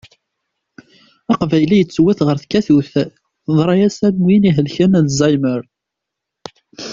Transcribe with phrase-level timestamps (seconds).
[1.33, 2.87] Aqbayli yettwet ɣer tkatut,
[3.45, 5.61] teḍṛa-as am win ihelken alzaymer.